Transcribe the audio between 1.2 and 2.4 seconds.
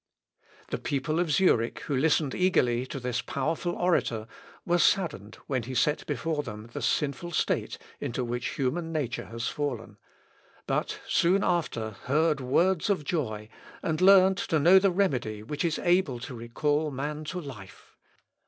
Zurich who listened